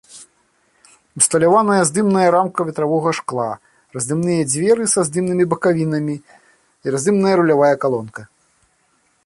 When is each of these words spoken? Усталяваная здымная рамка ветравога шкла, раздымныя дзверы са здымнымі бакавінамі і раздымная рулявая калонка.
Усталяваная 1.19 1.83
здымная 1.89 2.29
рамка 2.35 2.65
ветравога 2.69 3.09
шкла, 3.19 3.45
раздымныя 3.97 4.41
дзверы 4.49 4.83
са 4.95 5.03
здымнымі 5.09 5.45
бакавінамі 5.51 6.15
і 6.21 6.95
раздымная 6.97 7.35
рулявая 7.41 7.73
калонка. 7.85 8.21